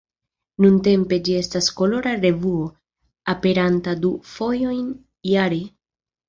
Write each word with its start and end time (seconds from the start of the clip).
Nuntempe 0.63 1.17
ĝi 1.27 1.35
estas 1.41 1.67
kolora 1.81 2.13
revuo, 2.21 2.63
aperanta 3.35 3.95
du 4.07 4.13
fojojn 4.33 4.89
jare. 5.35 5.63